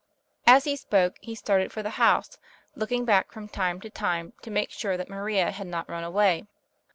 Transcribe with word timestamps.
As 0.47 0.63
he 0.63 0.75
spoke, 0.75 1.17
he 1.21 1.35
started 1.35 1.71
for 1.71 1.83
the 1.83 1.91
house, 2.01 2.39
looking 2.75 3.05
back 3.05 3.31
from 3.31 3.47
time 3.47 3.79
to 3.81 3.89
time 3.91 4.33
to 4.41 4.49
make 4.49 4.71
sure 4.71 4.97
that 4.97 5.11
Maria 5.11 5.51
had 5.51 5.67
not 5.67 5.87
run 5.87 6.03
away. 6.03 6.47